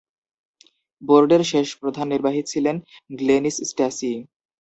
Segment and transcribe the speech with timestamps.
[1.01, 2.75] বোর্ডের শেষ প্রধান নির্বাহী ছিলেন
[3.19, 4.11] গ্লেনিস স্ট্যাসি।